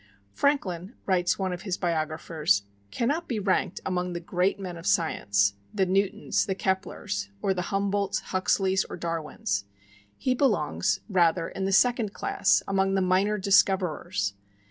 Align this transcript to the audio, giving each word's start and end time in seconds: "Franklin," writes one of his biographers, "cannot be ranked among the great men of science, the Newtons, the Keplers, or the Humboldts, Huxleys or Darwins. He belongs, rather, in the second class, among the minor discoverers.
"Franklin," 0.33 0.95
writes 1.05 1.37
one 1.37 1.53
of 1.53 1.61
his 1.61 1.77
biographers, 1.77 2.63
"cannot 2.89 3.27
be 3.27 3.37
ranked 3.37 3.81
among 3.85 4.13
the 4.13 4.19
great 4.19 4.59
men 4.59 4.75
of 4.75 4.87
science, 4.87 5.53
the 5.71 5.85
Newtons, 5.85 6.47
the 6.47 6.55
Keplers, 6.55 7.29
or 7.39 7.53
the 7.53 7.67
Humboldts, 7.69 8.19
Huxleys 8.31 8.83
or 8.85 8.97
Darwins. 8.97 9.63
He 10.17 10.33
belongs, 10.33 11.01
rather, 11.07 11.49
in 11.49 11.65
the 11.65 11.71
second 11.71 12.13
class, 12.15 12.63
among 12.67 12.95
the 12.95 13.01
minor 13.01 13.37
discoverers. 13.37 14.33